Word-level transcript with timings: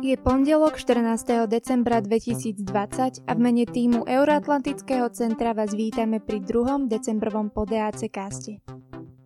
Je 0.00 0.16
pondelok 0.16 0.80
14. 0.80 1.44
decembra 1.44 2.00
2020 2.00 3.20
a 3.28 3.32
v 3.36 3.40
mene 3.40 3.68
týmu 3.68 4.08
Euroatlantického 4.08 5.12
centra 5.12 5.52
vás 5.52 5.76
vítame 5.76 6.24
pri 6.24 6.40
druhom 6.40 6.88
decembrovom 6.88 7.52
podeáce 7.52 8.08
kaste. 8.08 8.64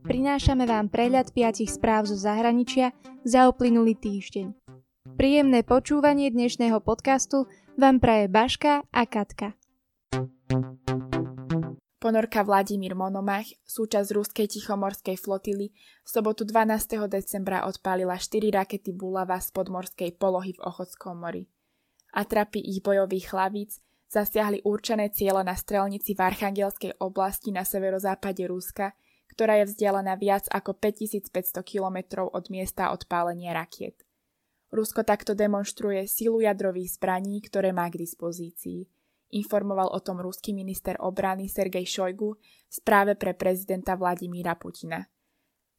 Prinášame 0.03 0.67
vám 0.67 0.91
prehľad 0.91 1.31
piatich 1.31 1.71
správ 1.71 2.11
zo 2.11 2.19
zahraničia 2.19 2.91
za 3.23 3.47
uplynulý 3.47 3.95
týždeň. 3.95 4.51
Príjemné 5.15 5.63
počúvanie 5.63 6.35
dnešného 6.35 6.83
podcastu 6.83 7.47
vám 7.79 8.03
praje 8.03 8.27
Baška 8.27 8.83
a 8.91 9.03
Katka. 9.07 9.55
Ponorka 12.05 12.45
Vladimír 12.45 12.93
Monomach, 12.93 13.49
súčasť 13.65 14.13
ruskej 14.13 14.45
tichomorskej 14.45 15.17
flotily, 15.17 15.73
v 15.73 16.09
sobotu 16.13 16.45
12. 16.45 17.01
decembra 17.09 17.65
odpálila 17.65 18.21
4 18.21 18.45
rakety 18.53 18.93
Bulava 18.93 19.41
z 19.41 19.49
podmorskej 19.57 20.13
polohy 20.21 20.53
v 20.53 20.61
Ochotskom 20.69 21.17
mori. 21.17 21.49
Atrapy 22.13 22.61
ich 22.61 22.85
bojových 22.85 23.33
hlavíc 23.33 23.81
zasiahli 24.13 24.61
určené 24.69 25.17
ciele 25.17 25.41
na 25.49 25.57
strelnici 25.57 26.13
v 26.13 26.29
Archangelskej 26.29 27.01
oblasti 27.01 27.57
na 27.57 27.65
severozápade 27.65 28.45
Ruska, 28.53 28.93
ktorá 29.33 29.65
je 29.65 29.73
vzdialená 29.73 30.21
viac 30.21 30.45
ako 30.53 30.77
5500 30.77 31.65
km 31.65 32.29
od 32.29 32.53
miesta 32.53 32.93
odpálenia 32.93 33.57
rakiet. 33.57 34.05
Rusko 34.77 35.09
takto 35.09 35.33
demonstruje 35.33 36.05
silu 36.05 36.45
jadrových 36.45 37.01
zbraní, 37.01 37.41
ktoré 37.41 37.73
má 37.73 37.89
k 37.89 37.97
dispozícii– 38.05 38.85
informoval 39.35 39.91
o 39.91 40.01
tom 40.01 40.23
ruský 40.23 40.55
minister 40.55 40.95
obrany 41.03 41.51
Sergej 41.51 41.85
Šojgu 41.85 42.39
v 42.39 42.73
správe 42.73 43.19
pre 43.19 43.35
prezidenta 43.35 43.99
Vladimíra 43.99 44.55
Putina. 44.55 45.11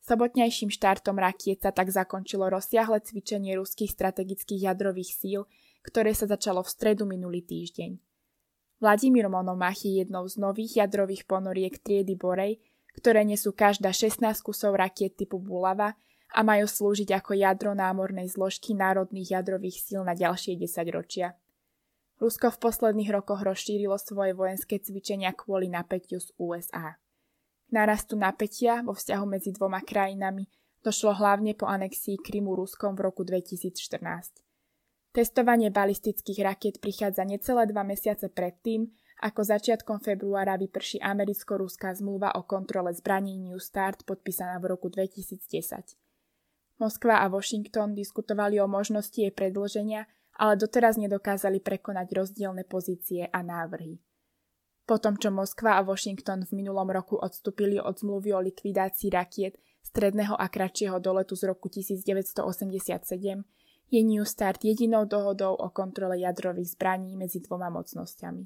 Sobotnejším 0.05 0.69
štartom 0.69 1.17
rakiet 1.17 1.65
sa 1.65 1.73
tak 1.73 1.89
zakončilo 1.89 2.45
rozsiahle 2.45 3.01
cvičenie 3.01 3.57
ruských 3.57 3.89
strategických 3.89 4.69
jadrových 4.69 5.11
síl, 5.17 5.41
ktoré 5.81 6.13
sa 6.13 6.29
začalo 6.29 6.61
v 6.61 6.69
stredu 6.69 7.09
minulý 7.09 7.41
týždeň. 7.41 7.97
Vladimír 8.77 9.31
Monomach 9.31 9.81
je 9.81 10.05
jednou 10.05 10.27
z 10.29 10.37
nových 10.37 10.85
jadrových 10.85 11.25
ponoriek 11.25 11.79
triedy 11.81 12.13
Borej, 12.13 12.61
ktoré 12.93 13.25
nesú 13.25 13.49
každá 13.55 13.89
16 13.89 14.21
kusov 14.45 14.77
rakiet 14.77 15.17
typu 15.17 15.41
Bulava 15.41 15.97
a 16.29 16.43
majú 16.43 16.67
slúžiť 16.67 17.15
ako 17.15 17.31
jadro 17.39 17.71
námornej 17.73 18.27
zložky 18.29 18.77
národných 18.77 19.41
jadrových 19.41 19.79
síl 19.81 20.03
na 20.03 20.13
ďalšie 20.13 20.59
10 20.59 20.85
ročia. 20.91 21.33
Rusko 22.15 22.47
v 22.47 22.61
posledných 22.63 23.11
rokoch 23.11 23.43
rozšírilo 23.43 23.99
svoje 23.99 24.31
vojenské 24.31 24.79
cvičenia 24.79 25.35
kvôli 25.35 25.67
napätiu 25.67 26.23
z 26.23 26.31
USA. 26.39 26.95
K 27.67 27.69
narastu 27.75 28.15
napätia 28.15 28.79
vo 28.87 28.95
vzťahu 28.95 29.25
medzi 29.27 29.51
dvoma 29.51 29.83
krajinami 29.83 30.47
došlo 30.79 31.17
hlavne 31.17 31.57
po 31.57 31.67
anexii 31.67 32.21
Krymu 32.21 32.55
Ruskom 32.55 32.95
v 32.95 33.03
roku 33.09 33.27
2014. 33.27 34.45
Testovanie 35.11 35.71
balistických 35.71 36.39
rakiet 36.43 36.75
prichádza 36.79 37.23
necelé 37.27 37.67
dva 37.67 37.83
mesiace 37.83 38.31
predtým, 38.31 38.91
ako 39.23 39.47
začiatkom 39.47 40.03
februára 40.03 40.59
vyprší 40.59 40.99
americko-ruská 40.99 41.95
zmluva 41.95 42.35
o 42.35 42.43
kontrole 42.43 42.91
zbraní 42.91 43.39
New 43.39 43.59
Start 43.59 44.03
podpísaná 44.03 44.59
v 44.59 44.75
roku 44.75 44.91
2010. 44.91 45.95
Moskva 46.83 47.23
a 47.23 47.31
Washington 47.31 47.95
diskutovali 47.95 48.59
o 48.59 48.67
možnosti 48.67 49.15
jej 49.15 49.31
predlženia 49.31 50.03
ale 50.35 50.59
doteraz 50.59 50.99
nedokázali 50.99 51.63
prekonať 51.63 52.07
rozdielne 52.11 52.63
pozície 52.67 53.27
a 53.27 53.39
návrhy. 53.39 53.99
Potom, 54.85 55.17
čo 55.17 55.33
Moskva 55.33 55.81
a 55.81 55.85
Washington 55.85 56.45
v 56.45 56.61
minulom 56.61 56.85
roku 56.93 57.17
odstúpili 57.17 57.81
od 57.81 57.97
zmluvy 57.97 58.37
o 58.37 58.39
likvidácii 58.45 59.09
rakiet 59.09 59.57
stredného 59.81 60.37
a 60.37 60.45
kratšieho 60.45 61.01
doletu 61.01 61.33
z 61.33 61.49
roku 61.49 61.73
1987, 61.73 62.45
je 63.89 64.01
New 64.03 64.25
Start 64.25 64.61
jedinou 64.61 65.05
dohodou 65.05 65.57
o 65.57 65.69
kontrole 65.69 66.19
jadrových 66.21 66.77
zbraní 66.77 67.17
medzi 67.17 67.41
dvoma 67.41 67.69
mocnosťami. 67.69 68.45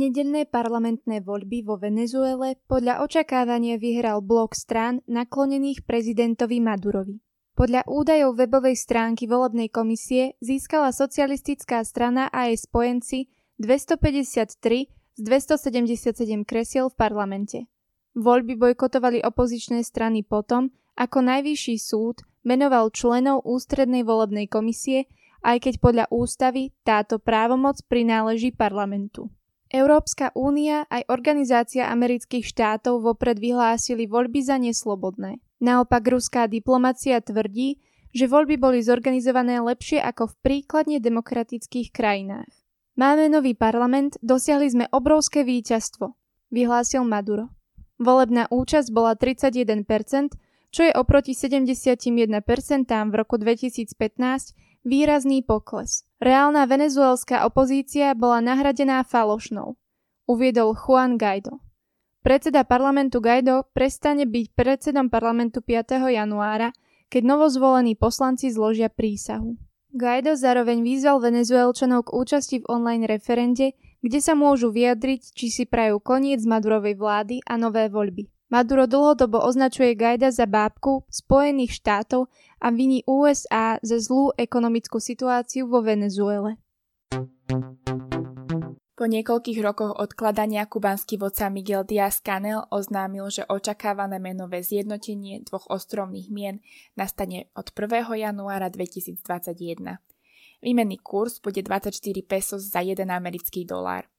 Nedelné 0.00 0.48
parlamentné 0.48 1.20
voľby 1.20 1.60
vo 1.60 1.76
Venezuele 1.76 2.56
podľa 2.72 3.04
očakávania 3.04 3.76
vyhral 3.76 4.24
blok 4.24 4.56
strán 4.56 5.04
naklonených 5.04 5.84
prezidentovi 5.84 6.56
Madurovi. 6.56 7.20
Podľa 7.52 7.84
údajov 7.84 8.32
webovej 8.40 8.80
stránky 8.80 9.28
volebnej 9.28 9.68
komisie 9.68 10.40
získala 10.40 10.96
socialistická 10.96 11.84
strana 11.84 12.32
a 12.32 12.48
jej 12.48 12.56
spojenci 12.56 13.28
253 13.60 14.88
z 14.88 15.20
277 15.20 16.48
kresiel 16.48 16.88
v 16.88 16.96
parlamente. 16.96 17.58
Voľby 18.16 18.56
bojkotovali 18.56 19.20
opozičné 19.20 19.84
strany 19.84 20.24
potom, 20.24 20.72
ako 20.96 21.28
najvyšší 21.28 21.76
súd 21.76 22.24
menoval 22.40 22.88
členov 22.88 23.44
ústrednej 23.44 24.08
volebnej 24.08 24.48
komisie, 24.48 25.12
aj 25.44 25.60
keď 25.60 25.74
podľa 25.76 26.06
ústavy 26.08 26.72
táto 26.88 27.20
právomoc 27.20 27.84
prináleží 27.84 28.56
parlamentu. 28.56 29.28
Európska 29.70 30.34
únia 30.34 30.82
aj 30.90 31.06
Organizácia 31.06 31.86
amerických 31.94 32.42
štátov 32.42 33.06
vopred 33.06 33.38
vyhlásili 33.38 34.10
voľby 34.10 34.42
za 34.42 34.58
neslobodné. 34.58 35.38
Naopak 35.62 36.02
ruská 36.10 36.50
diplomacia 36.50 37.22
tvrdí, 37.22 37.78
že 38.10 38.26
voľby 38.26 38.58
boli 38.58 38.82
zorganizované 38.82 39.62
lepšie 39.62 40.02
ako 40.02 40.34
v 40.34 40.34
príkladne 40.42 40.98
demokratických 40.98 41.94
krajinách. 41.94 42.50
Máme 42.98 43.30
nový 43.30 43.54
parlament, 43.54 44.18
dosiahli 44.18 44.66
sme 44.74 44.86
obrovské 44.90 45.46
víťazstvo, 45.46 46.18
vyhlásil 46.50 47.06
Maduro. 47.06 47.54
Volebná 48.02 48.50
účasť 48.50 48.90
bola 48.90 49.14
31%, 49.14 49.86
čo 50.74 50.82
je 50.82 50.92
oproti 50.98 51.30
71% 51.38 52.26
v 52.90 53.14
roku 53.14 53.38
2015 53.38 53.94
výrazný 54.84 55.44
pokles. 55.44 56.08
Reálna 56.20 56.64
venezuelská 56.68 57.44
opozícia 57.48 58.12
bola 58.16 58.40
nahradená 58.44 59.04
falošnou, 59.04 59.76
uviedol 60.28 60.76
Juan 60.76 61.16
Guaido. 61.16 61.60
Predseda 62.20 62.68
parlamentu 62.68 63.24
Guaido 63.24 63.64
prestane 63.72 64.28
byť 64.28 64.46
predsedom 64.52 65.08
parlamentu 65.08 65.64
5. 65.64 66.12
januára, 66.12 66.76
keď 67.08 67.22
novozvolení 67.24 67.96
poslanci 67.96 68.52
zložia 68.52 68.92
prísahu. 68.92 69.56
Guaido 69.90 70.36
zároveň 70.38 70.84
vyzval 70.86 71.18
venezuelčanov 71.18 72.06
k 72.06 72.14
účasti 72.14 72.56
v 72.62 72.68
online 72.70 73.10
referende, 73.10 73.74
kde 74.04 74.18
sa 74.22 74.38
môžu 74.38 74.70
vyjadriť, 74.70 75.34
či 75.34 75.46
si 75.50 75.64
prajú 75.66 75.98
koniec 75.98 76.44
Madurovej 76.46 76.94
vlády 76.94 77.36
a 77.42 77.58
nové 77.58 77.90
voľby. 77.90 78.30
Maduro 78.50 78.90
dlhodobo 78.90 79.38
označuje 79.38 79.94
Gajda 79.94 80.34
za 80.34 80.42
bábku 80.42 81.06
Spojených 81.06 81.78
štátov 81.78 82.26
a 82.58 82.74
viní 82.74 83.06
USA 83.06 83.78
za 83.78 84.02
zlú 84.02 84.34
ekonomickú 84.34 84.98
situáciu 84.98 85.70
vo 85.70 85.86
Venezuele. 85.86 86.58
Po 88.98 89.08
niekoľkých 89.08 89.62
rokoch 89.62 89.94
odkladania 89.96 90.66
kubanský 90.66 91.16
vodca 91.16 91.46
Miguel 91.46 91.86
Díaz-Canel 91.86 92.68
oznámil, 92.74 93.30
že 93.30 93.46
očakávané 93.46 94.18
menové 94.18 94.66
zjednotenie 94.66 95.46
dvoch 95.46 95.70
ostrovných 95.70 96.28
mien 96.34 96.58
nastane 96.98 97.54
od 97.54 97.70
1. 97.70 98.18
januára 98.18 98.66
2021. 98.66 100.02
Výmenný 100.60 100.98
kurz 100.98 101.38
bude 101.38 101.62
24 101.62 101.96
pesos 102.26 102.66
za 102.66 102.82
1 102.82 102.98
americký 103.08 103.62
dolár. 103.62 104.10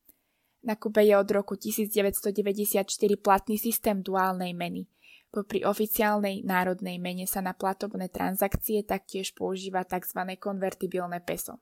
Na 0.62 0.78
Kube 0.78 1.02
je 1.02 1.18
od 1.18 1.26
roku 1.32 1.58
1994 1.58 2.86
platný 3.18 3.58
systém 3.58 4.06
duálnej 4.06 4.54
meny. 4.54 4.86
Popri 5.34 5.66
oficiálnej 5.66 6.46
národnej 6.46 7.02
mene 7.02 7.26
sa 7.26 7.42
na 7.42 7.58
platobné 7.58 8.14
transakcie 8.14 8.86
taktiež 8.86 9.34
používa 9.34 9.82
tzv. 9.82 10.38
konvertibilné 10.38 11.24
peso. 11.26 11.58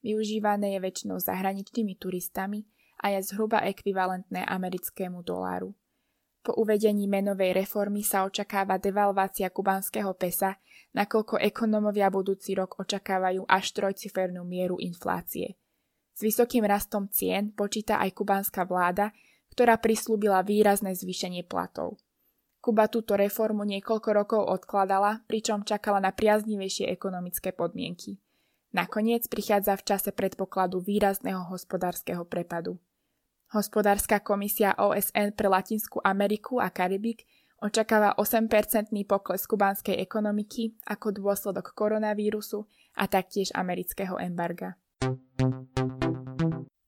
Využívané 0.00 0.72
je 0.72 0.80
väčšinou 0.80 1.20
zahraničnými 1.20 2.00
turistami 2.00 2.64
a 3.04 3.12
je 3.12 3.20
zhruba 3.20 3.60
ekvivalentné 3.68 4.48
americkému 4.48 5.20
doláru. 5.20 5.76
Po 6.40 6.56
uvedení 6.56 7.04
menovej 7.04 7.52
reformy 7.52 8.00
sa 8.00 8.24
očakáva 8.24 8.80
devalvácia 8.80 9.52
kubanského 9.52 10.16
pesa, 10.16 10.56
nakoľko 10.96 11.36
ekonomovia 11.36 12.08
budúci 12.08 12.56
rok 12.56 12.80
očakávajú 12.80 13.44
až 13.44 13.76
trojcifernú 13.76 14.48
mieru 14.48 14.80
inflácie. 14.80 15.59
S 16.14 16.20
vysokým 16.20 16.66
rastom 16.66 17.08
cien 17.08 17.54
počíta 17.54 17.98
aj 18.02 18.12
kubánska 18.12 18.66
vláda, 18.68 19.14
ktorá 19.52 19.78
prislúbila 19.80 20.44
výrazné 20.46 20.94
zvýšenie 20.94 21.44
platov. 21.46 21.98
Kuba 22.60 22.92
túto 22.92 23.16
reformu 23.16 23.64
niekoľko 23.64 24.08
rokov 24.12 24.42
odkladala, 24.44 25.24
pričom 25.24 25.64
čakala 25.64 25.96
na 25.96 26.12
priaznivejšie 26.12 26.92
ekonomické 26.92 27.56
podmienky. 27.56 28.20
Nakoniec 28.70 29.26
prichádza 29.26 29.80
v 29.80 29.86
čase 29.88 30.10
predpokladu 30.12 30.78
výrazného 30.84 31.48
hospodárskeho 31.50 32.22
prepadu. 32.28 32.78
Hospodárska 33.50 34.22
komisia 34.22 34.78
OSN 34.78 35.34
pre 35.34 35.50
Latinskú 35.50 35.98
Ameriku 36.06 36.62
a 36.62 36.70
Karibik 36.70 37.26
očakáva 37.58 38.14
8-percentný 38.14 39.02
pokles 39.10 39.42
kubánskej 39.50 39.98
ekonomiky 39.98 40.78
ako 40.86 41.10
dôsledok 41.10 41.74
koronavírusu 41.74 42.62
a 42.94 43.10
taktiež 43.10 43.50
amerického 43.58 44.20
embarga. 44.22 44.78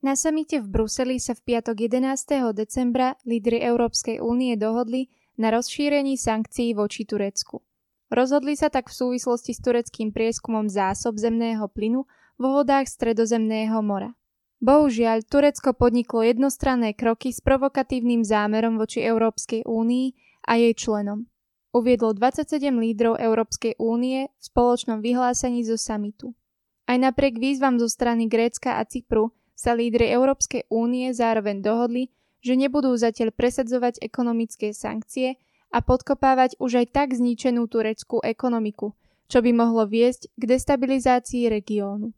Na 0.03 0.19
samite 0.19 0.59
v 0.59 0.67
Bruseli 0.67 1.23
sa 1.23 1.31
v 1.31 1.47
piatok 1.47 1.87
11. 1.87 2.51
decembra 2.59 3.15
lídry 3.23 3.63
Európskej 3.63 4.19
únie 4.19 4.59
dohodli 4.59 5.15
na 5.39 5.55
rozšírení 5.55 6.19
sankcií 6.19 6.75
voči 6.75 7.07
Turecku. 7.07 7.63
Rozhodli 8.11 8.59
sa 8.59 8.67
tak 8.67 8.91
v 8.91 8.99
súvislosti 8.99 9.55
s 9.55 9.63
tureckým 9.63 10.11
prieskumom 10.11 10.67
zásob 10.67 11.23
zemného 11.23 11.71
plynu 11.71 12.11
vo 12.35 12.49
vodách 12.51 12.91
Stredozemného 12.91 13.79
mora. 13.79 14.19
Bohužiaľ, 14.59 15.23
Turecko 15.23 15.71
podniklo 15.71 16.27
jednostranné 16.27 16.99
kroky 16.99 17.31
s 17.31 17.39
provokatívnym 17.39 18.27
zámerom 18.27 18.83
voči 18.83 19.07
Európskej 19.07 19.63
únii 19.71 20.07
a 20.51 20.59
jej 20.59 20.75
členom. 20.75 21.31
Uviedlo 21.71 22.11
27 22.11 22.75
lídrov 22.75 23.23
Európskej 23.23 23.79
únie 23.79 24.35
v 24.35 24.43
spoločnom 24.43 24.99
vyhlásení 24.99 25.63
zo 25.63 25.79
samitu. 25.79 26.35
Aj 26.91 26.99
napriek 26.99 27.39
výzvam 27.39 27.79
zo 27.79 27.87
strany 27.87 28.27
Grécka 28.27 28.77
a 28.77 28.83
Cypru 28.83 29.31
sa 29.53 29.77
lídry 29.77 30.11
Európskej 30.11 30.67
únie 30.73 31.13
zároveň 31.13 31.63
dohodli, 31.63 32.11
že 32.43 32.59
nebudú 32.59 32.93
zatiaľ 32.99 33.31
presadzovať 33.31 34.03
ekonomické 34.03 34.75
sankcie 34.75 35.39
a 35.71 35.81
podkopávať 35.81 36.59
už 36.59 36.85
aj 36.85 36.87
tak 36.93 37.09
zničenú 37.15 37.65
tureckú 37.71 38.21
ekonomiku, 38.21 38.93
čo 39.31 39.39
by 39.41 39.51
mohlo 39.55 39.89
viesť 39.89 40.29
k 40.37 40.43
destabilizácii 40.45 41.49
regiónu. 41.49 42.13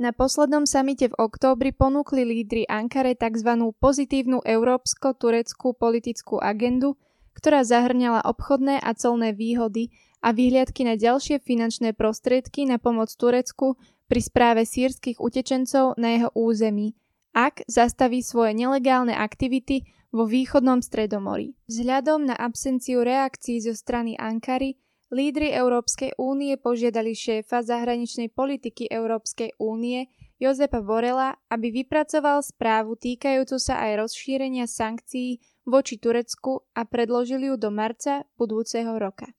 Na 0.00 0.16
poslednom 0.16 0.64
samite 0.64 1.12
v 1.12 1.18
októbri 1.20 1.76
ponúkli 1.76 2.24
lídry 2.24 2.64
Ankare 2.64 3.12
tzv. 3.12 3.52
pozitívnu 3.76 4.40
európsko-tureckú 4.48 5.76
politickú 5.76 6.40
agendu, 6.40 6.96
ktorá 7.36 7.64
zahrňala 7.68 8.24
obchodné 8.24 8.80
a 8.80 8.96
colné 8.96 9.36
výhody 9.36 9.92
a 10.24 10.32
výhliadky 10.32 10.88
na 10.88 10.96
ďalšie 10.96 11.44
finančné 11.44 11.92
prostriedky 11.92 12.64
na 12.64 12.80
pomoc 12.80 13.12
Turecku 13.12 13.76
pri 14.10 14.20
správe 14.20 14.66
sírskych 14.66 15.22
utečencov 15.22 15.94
na 15.94 16.18
jeho 16.18 16.28
území, 16.34 16.98
ak 17.30 17.62
zastaví 17.70 18.26
svoje 18.26 18.58
nelegálne 18.58 19.14
aktivity 19.14 19.86
vo 20.10 20.26
východnom 20.26 20.82
stredomorí. 20.82 21.54
Vzhľadom 21.70 22.26
na 22.26 22.34
absenciu 22.34 23.06
reakcií 23.06 23.62
zo 23.62 23.78
strany 23.78 24.18
Ankary 24.18 24.74
Lídry 25.10 25.50
Európskej 25.50 26.14
únie 26.22 26.54
požiadali 26.54 27.18
šéfa 27.18 27.66
zahraničnej 27.66 28.30
politiky 28.30 28.86
Európskej 28.86 29.58
únie 29.58 30.06
Jozepa 30.38 30.86
Borela, 30.86 31.34
aby 31.50 31.82
vypracoval 31.82 32.46
správu 32.46 32.94
týkajúcu 32.94 33.58
sa 33.58 33.82
aj 33.90 34.06
rozšírenia 34.06 34.70
sankcií 34.70 35.42
voči 35.66 35.98
Turecku 35.98 36.62
a 36.78 36.86
predložil 36.86 37.42
ju 37.42 37.54
do 37.58 37.74
marca 37.74 38.22
budúceho 38.38 39.02
roka. 39.02 39.34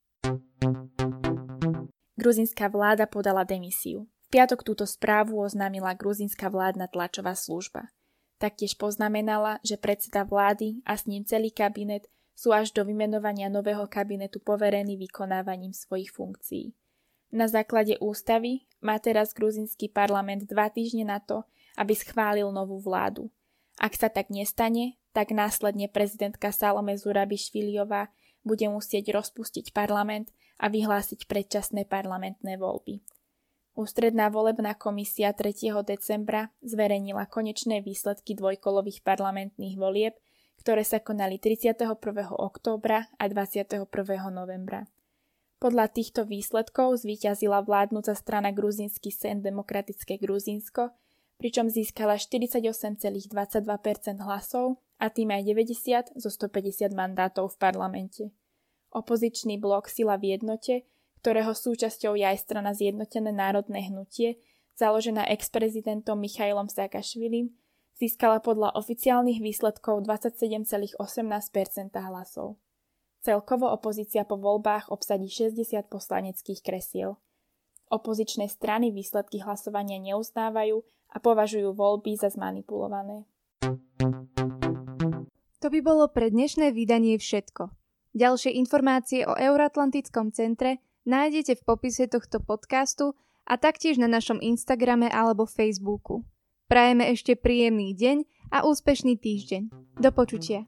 Gruzinská 2.19 2.67
vláda 2.67 3.07
podala 3.07 3.47
demisiu. 3.47 4.12
Piatok 4.31 4.63
túto 4.63 4.88
správu 4.88 5.44
oznámila 5.44 5.92
gruzinská 5.92 6.48
vládna 6.48 6.88
tlačová 6.88 7.36
služba. 7.36 7.92
Taktiež 8.39 8.80
poznamenala, 8.80 9.60
že 9.60 9.75
predseda 9.75 10.24
vlády 10.24 10.80
a 10.88 10.95
s 10.95 11.04
ním 11.04 11.28
celý 11.28 11.51
kabinet 11.51 12.07
sú 12.31 12.56
až 12.56 12.72
do 12.72 12.88
vymenovania 12.88 13.51
nového 13.51 13.86
kabinetu 13.92 14.39
poverení 14.39 14.95
vykonávaním 14.95 15.75
svojich 15.75 16.16
funkcií. 16.16 16.72
Na 17.36 17.51
základe 17.51 18.00
ústavy 18.00 18.63
má 18.80 19.04
teraz 19.04 19.36
gruzinský 19.36 19.92
parlament 19.92 20.48
dva 20.48 20.72
týždne 20.72 21.12
na 21.12 21.19
to, 21.19 21.44
aby 21.75 21.92
schválil 21.92 22.56
novú 22.56 22.80
vládu. 22.80 23.27
Ak 23.75 24.00
sa 24.00 24.07
tak 24.07 24.31
nestane, 24.31 24.95
tak 25.12 25.36
následne 25.36 25.92
prezidentka 25.92 26.56
Salome 26.56 26.95
Zurabišviliová 26.95 28.07
bude 28.48 28.66
musieť 28.72 29.12
rozpustiť 29.12 29.75
parlament 29.75 30.31
a 30.56 30.72
vyhlásiť 30.72 31.27
predčasné 31.27 31.84
parlamentné 31.84 32.56
voľby. 32.56 33.04
Ústredná 33.71 34.27
volebná 34.27 34.75
komisia 34.75 35.31
3. 35.31 35.71
decembra 35.88 36.51
zverejnila 36.59 37.25
konečné 37.25 37.79
výsledky 37.79 38.35
dvojkolových 38.35 39.01
parlamentných 39.01 39.79
volieb 39.79 40.15
ktoré 40.62 40.85
sa 40.85 41.01
konali 41.01 41.41
31. 41.41 41.97
októbra 42.38 43.09
a 43.18 43.25
21. 43.25 43.89
novembra. 44.29 44.85
Podľa 45.57 45.89
týchto 45.89 46.21
výsledkov 46.29 47.01
zvíťazila 47.01 47.65
vládnúca 47.65 48.13
strana 48.13 48.53
Gruzínsky 48.53 49.09
sen 49.09 49.41
Demokratické 49.41 50.21
Gruzínsko, 50.21 50.94
pričom 51.41 51.65
získala 51.65 52.21
48,22% 52.21 53.25
hlasov 54.21 54.77
a 55.01 55.09
tým 55.09 55.33
aj 55.33 55.41
90 56.13 56.21
zo 56.21 56.29
150 56.29 56.94
mandátov 56.94 57.50
v 57.50 57.57
parlamente. 57.57 58.24
Opozičný 58.94 59.57
blok 59.57 59.89
Sila 59.89 60.21
v 60.21 60.38
jednote, 60.38 60.85
ktorého 61.21 61.53
súčasťou 61.53 62.18
je 62.18 62.25
aj 62.25 62.41
strana 62.41 62.73
Zjednotené 62.73 63.29
národné 63.29 63.94
hnutie, 63.94 64.41
založená 64.73 65.29
ex-prezidentom 65.29 66.18
Michailom 66.18 66.65
Saakašvilim, 66.65 67.53
získala 67.94 68.41
podľa 68.41 68.73
oficiálnych 68.73 69.38
výsledkov 69.38 70.01
27,18% 70.09 70.97
hlasov. 71.94 72.57
Celkovo 73.21 73.69
opozícia 73.69 74.25
po 74.25 74.41
voľbách 74.41 74.89
obsadí 74.89 75.29
60 75.29 75.62
poslaneckých 75.94 76.65
kresiel. 76.65 77.21
Opozičné 77.94 78.50
strany 78.50 78.89
výsledky 78.89 79.45
hlasovania 79.45 80.01
neuznávajú 80.01 80.81
a 81.13 81.17
považujú 81.21 81.69
voľby 81.77 82.17
za 82.17 82.33
zmanipulované. 82.33 83.29
To 85.62 85.69
by 85.69 85.79
bolo 85.85 86.09
pre 86.09 86.33
dnešné 86.33 86.74
vydanie 86.74 87.21
všetko. 87.21 87.69
Ďalšie 88.17 88.57
informácie 88.57 89.29
o 89.29 89.38
Euroatlantickom 89.38 90.33
centre 90.33 90.81
nájdete 91.06 91.57
v 91.59 91.65
popise 91.65 92.06
tohto 92.07 92.42
podcastu 92.44 93.18
a 93.48 93.57
taktiež 93.57 93.98
na 93.98 94.07
našom 94.07 94.39
Instagrame 94.39 95.09
alebo 95.09 95.50
Facebooku. 95.50 96.25
Prajeme 96.71 97.12
ešte 97.12 97.36
príjemný 97.36 97.92
deň 97.92 98.24
a 98.53 98.63
úspešný 98.63 99.19
týždeň. 99.19 99.62
Do 100.00 100.09
počutia. 100.15 100.68